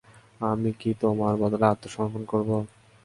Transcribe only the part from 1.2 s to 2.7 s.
বদলে আত্মসমর্পণ করব?